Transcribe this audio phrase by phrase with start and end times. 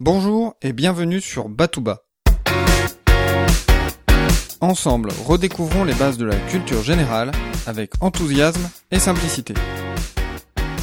[0.00, 2.04] Bonjour et bienvenue sur Batouba.
[4.60, 7.32] Ensemble, redécouvrons les bases de la culture générale
[7.66, 9.54] avec enthousiasme et simplicité.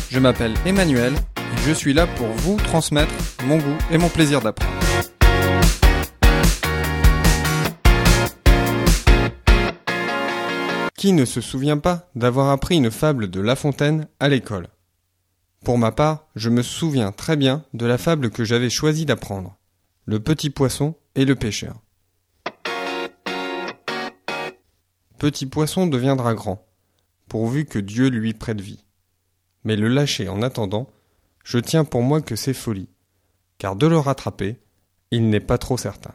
[0.09, 3.13] Je m'appelle Emmanuel et je suis là pour vous transmettre
[3.45, 4.73] mon goût et mon plaisir d'apprendre.
[10.97, 14.67] Qui ne se souvient pas d'avoir appris une fable de La Fontaine à l'école?
[15.65, 19.57] Pour ma part, je me souviens très bien de la fable que j'avais choisi d'apprendre.
[20.05, 21.81] Le petit poisson et le pêcheur.
[25.17, 26.67] Petit poisson deviendra grand,
[27.27, 28.85] pourvu que Dieu lui prête vie.
[29.63, 30.87] Mais le lâcher en attendant,
[31.43, 32.89] je tiens pour moi que c'est folie,
[33.57, 34.59] car de le rattraper,
[35.09, 36.13] il n'est pas trop certain.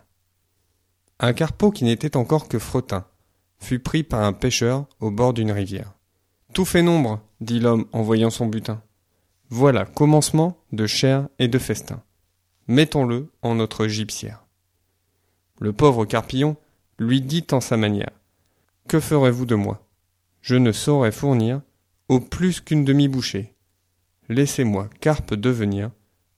[1.19, 3.05] Un carpeau qui n'était encore que fretin,
[3.59, 5.93] fut pris par un pêcheur au bord d'une rivière.
[6.55, 8.81] Tout fait nombre, dit l'homme en voyant son butin.
[9.51, 12.03] Voilà commencement de chair et de festin.
[12.69, 14.47] Mettons-le en notre gypsière.
[15.59, 16.57] Le pauvre Carpillon
[16.99, 18.13] lui dit en sa manière.
[18.89, 19.87] Que ferez-vous de moi?
[20.41, 21.61] Je ne saurais fournir
[22.09, 23.55] au plus qu'une demi-bouchée.
[24.29, 25.91] Laissez-moi carpe devenir,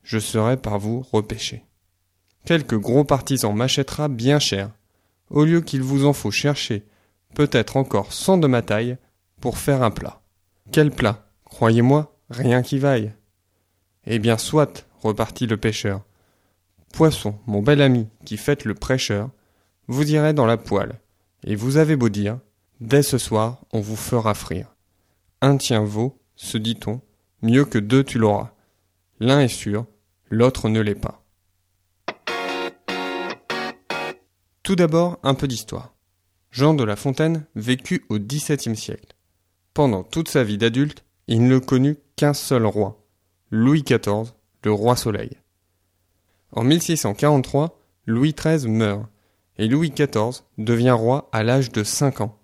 [0.02, 1.66] je serai par vous repêché.
[2.44, 4.70] Quelque gros partisan m'achètera bien cher,
[5.30, 6.84] au lieu qu'il vous en faut chercher
[7.34, 8.96] peut-être encore cent de ma taille,
[9.40, 10.20] pour faire un plat.
[10.70, 13.12] Quel plat Croyez-moi, rien qui vaille.
[14.06, 16.02] Eh bien, soit, repartit le pêcheur.
[16.92, 19.30] Poisson, mon bel ami, qui faites le prêcheur,
[19.86, 21.00] vous irez dans la poêle,
[21.44, 22.38] et vous avez beau dire,
[22.80, 24.74] dès ce soir, on vous fera frire.
[25.40, 27.00] Un tien vaut, se dit-on,
[27.42, 28.52] mieux que deux tu l'auras.
[29.20, 29.86] L'un est sûr,
[30.30, 31.24] l'autre ne l'est pas.
[34.62, 35.94] Tout d'abord, un peu d'histoire.
[36.50, 39.16] Jean de La Fontaine vécut au XVIIe siècle.
[39.74, 41.96] Pendant toute sa vie d'adulte, il ne connut
[42.32, 43.04] seul roi,
[43.50, 45.30] Louis XIV, le roi Soleil.
[46.52, 49.06] En 1643, Louis XIII meurt,
[49.58, 52.38] et Louis XIV devient roi à l'âge de cinq ans.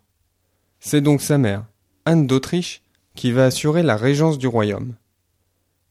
[0.80, 1.64] C'est donc sa mère,
[2.04, 2.82] Anne d'Autriche,
[3.14, 4.94] qui va assurer la régence du royaume.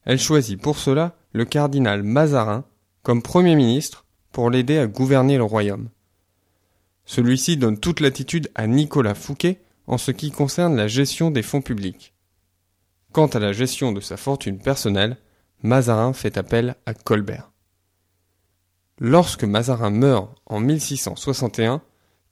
[0.04, 2.66] Elle choisit pour cela le cardinal Mazarin
[3.04, 5.90] comme Premier ministre pour l'aider à gouverner le royaume.
[7.06, 11.62] Celui-ci donne toute latitude à Nicolas Fouquet en ce qui concerne la gestion des fonds
[11.62, 12.14] publics.
[13.18, 15.18] Quant à la gestion de sa fortune personnelle,
[15.64, 17.52] Mazarin fait appel à Colbert.
[19.00, 21.82] Lorsque Mazarin meurt en 1661,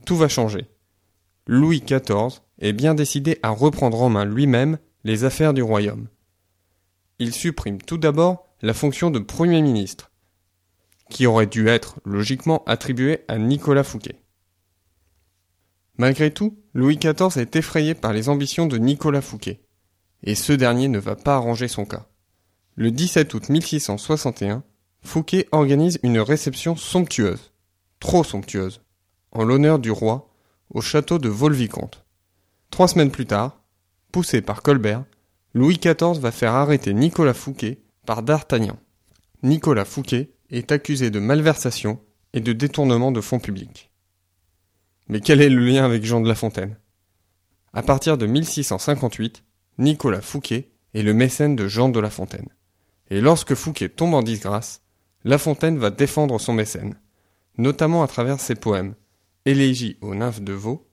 [0.06, 0.70] tout va changer.
[1.48, 6.08] Louis XIV est bien décidé à reprendre en main lui-même les affaires du royaume.
[7.18, 10.12] Il supprime tout d'abord la fonction de Premier ministre,
[11.10, 14.22] qui aurait dû être logiquement attribuée à Nicolas Fouquet.
[15.98, 19.65] Malgré tout, Louis XIV est effrayé par les ambitions de Nicolas Fouquet,
[20.26, 22.06] et ce dernier ne va pas arranger son cas.
[22.76, 24.64] Le 17 août 1661,
[25.04, 27.54] Fouquet organise une réception somptueuse,
[28.00, 28.82] trop somptueuse,
[29.32, 30.30] en l'honneur du roi,
[30.72, 32.04] au château de Vaux-le-Vicomte.
[32.72, 33.62] Trois semaines plus tard,
[34.12, 35.06] poussé par Colbert,
[35.54, 38.78] Louis XIV va faire arrêter Nicolas Fouquet par D'Artagnan.
[39.42, 42.02] Nicolas Fouquet est accusé de malversation
[42.34, 43.92] et de détournement de fonds publics.
[45.08, 46.78] Mais quel est le lien avec Jean de La Fontaine?
[47.74, 49.45] À partir de 1658,
[49.78, 52.48] Nicolas Fouquet est le mécène de Jean de La Fontaine.
[53.10, 54.82] Et lorsque Fouquet tombe en disgrâce,
[55.26, 56.96] La Fontaine va défendre son mécène,
[57.58, 58.96] notamment à travers ses poèmes
[59.46, 60.88] Élégie aux nymphes de Vaux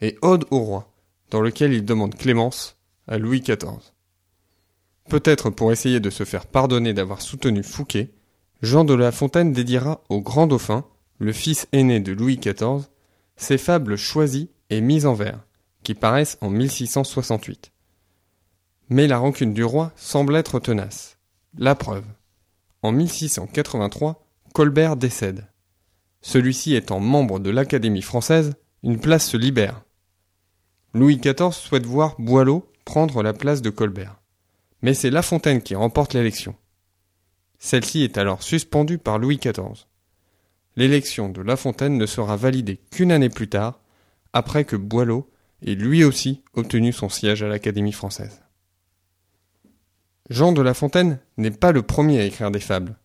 [0.00, 0.94] et Ode au roi,
[1.30, 3.92] dans lequel il demande clémence à Louis XIV.
[5.08, 8.14] Peut-être pour essayer de se faire pardonner d'avoir soutenu Fouquet,
[8.62, 10.84] Jean de La Fontaine dédiera au grand dauphin,
[11.18, 12.88] le fils aîné de Louis XIV,
[13.36, 15.44] ces fables choisies et mises en vers,
[15.82, 17.72] qui paraissent en 1668.
[18.90, 21.18] Mais la rancune du roi semble être tenace.
[21.56, 22.04] La preuve.
[22.82, 25.46] En 1683, Colbert décède.
[26.20, 29.82] Celui-ci étant membre de l'Académie française, une place se libère.
[30.92, 34.20] Louis XIV souhaite voir Boileau prendre la place de Colbert.
[34.82, 36.54] Mais c'est La Fontaine qui remporte l'élection.
[37.58, 39.86] Celle-ci est alors suspendue par Louis XIV
[40.76, 43.80] l'élection de La Fontaine ne sera validée qu'une année plus tard,
[44.32, 45.30] après que Boileau
[45.66, 48.42] ait lui aussi obtenu son siège à l'Académie française.
[50.30, 52.96] Jean de La Fontaine n'est pas le premier à écrire des fables.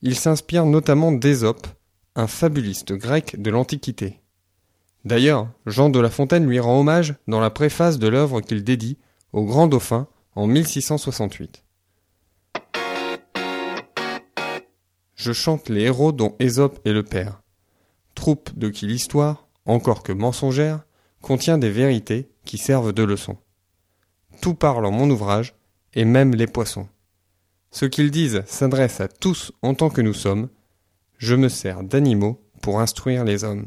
[0.00, 1.66] Il s'inspire notamment d'Ésope,
[2.14, 4.20] un fabuliste grec de l'Antiquité.
[5.04, 8.98] D'ailleurs, Jean de La Fontaine lui rend hommage dans la préface de l'œuvre qu'il dédie
[9.32, 11.64] au grand dauphin en 1668.
[15.18, 17.42] je chante les héros dont Ésope est le père.
[18.14, 20.86] Troupe de qui l'histoire, encore que mensongère,
[21.20, 23.36] contient des vérités qui servent de leçon.
[24.40, 25.54] Tout parle en mon ouvrage,
[25.98, 26.86] et même les poissons.
[27.72, 30.48] Ce qu'ils disent s'adresse à tous en tant que nous sommes.
[31.16, 33.66] Je me sers d'animaux pour instruire les hommes.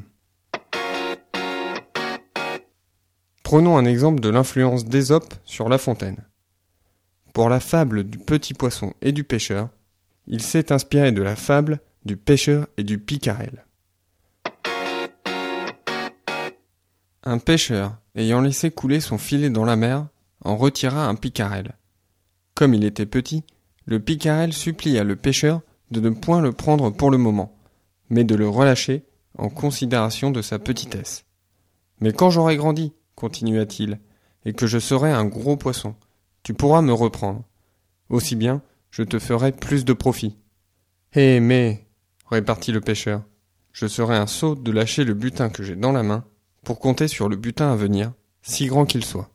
[3.43, 6.23] Prenons un exemple de l'influence d'Ésope sur La Fontaine.
[7.33, 9.67] Pour la fable du petit poisson et du pêcheur,
[10.25, 13.65] il s'est inspiré de la fable du pêcheur et du picarel.
[17.23, 20.07] Un pêcheur, ayant laissé couler son filet dans la mer,
[20.45, 21.73] en retira un picarel.
[22.61, 23.43] Comme il était petit,
[23.87, 27.57] le picarel supplia le pêcheur de ne point le prendre pour le moment,
[28.11, 29.03] mais de le relâcher
[29.35, 31.25] en considération de sa petitesse.
[32.01, 33.99] Mais quand j'aurai grandi, continua-t-il,
[34.45, 35.95] et que je serai un gros poisson,
[36.43, 37.43] tu pourras me reprendre.
[38.09, 38.61] Aussi bien,
[38.91, 40.37] je te ferai plus de profit.
[41.15, 41.87] Eh mais,
[42.29, 43.23] répartit le pêcheur,
[43.71, 46.25] je serai un sot de lâcher le butin que j'ai dans la main
[46.63, 49.31] pour compter sur le butin à venir, si grand qu'il soit.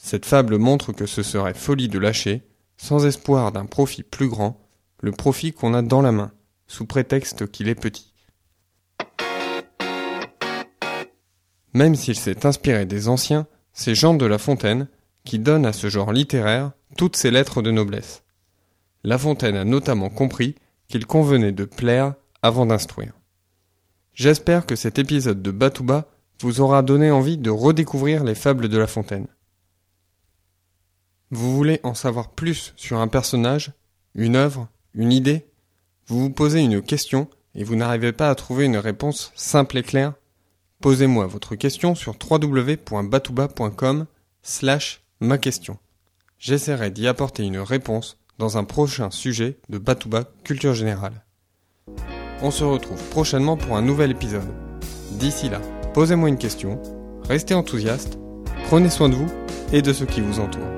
[0.00, 2.42] Cette fable montre que ce serait folie de lâcher,
[2.76, 4.64] sans espoir d'un profit plus grand,
[5.00, 6.30] le profit qu'on a dans la main,
[6.68, 8.14] sous prétexte qu'il est petit.
[11.74, 14.88] Même s'il s'est inspiré des anciens, c'est Jean de La Fontaine
[15.24, 18.22] qui donne à ce genre littéraire toutes ses lettres de noblesse.
[19.02, 20.54] La Fontaine a notamment compris
[20.86, 23.12] qu'il convenait de plaire avant d'instruire.
[24.14, 26.06] J'espère que cet épisode de Batouba
[26.40, 29.26] vous aura donné envie de redécouvrir les fables de La Fontaine.
[31.30, 33.72] Vous voulez en savoir plus sur un personnage,
[34.14, 35.46] une œuvre, une idée?
[36.06, 39.82] Vous vous posez une question et vous n'arrivez pas à trouver une réponse simple et
[39.82, 40.14] claire?
[40.80, 44.06] Posez-moi votre question sur www.batouba.com
[44.42, 45.76] slash ma question.
[46.38, 51.24] J'essaierai d'y apporter une réponse dans un prochain sujet de Batouba Culture Générale.
[52.40, 54.48] On se retrouve prochainement pour un nouvel épisode.
[55.10, 55.60] D'ici là,
[55.92, 56.80] posez-moi une question,
[57.24, 58.18] restez enthousiaste,
[58.68, 59.30] prenez soin de vous
[59.72, 60.77] et de ceux qui vous entourent.